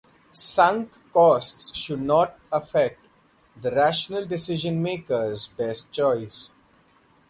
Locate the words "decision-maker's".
4.25-5.49